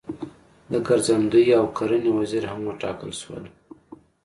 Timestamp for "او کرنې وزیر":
1.59-2.43